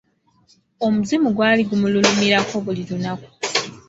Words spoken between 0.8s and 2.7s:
Omuzimu gwali gumululumirako